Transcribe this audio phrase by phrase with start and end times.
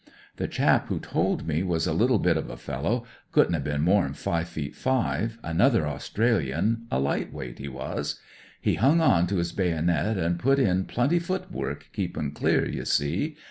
[0.37, 3.81] The chap who told me was a little bit of a fellow; couldn't ha' been
[3.83, 8.19] more'n five feet five, another Australian, a light weight, he was.
[8.59, 12.83] He hmig on to his baynit, an' put in plenty foot work, keepin' clear, you
[12.85, 13.37] see.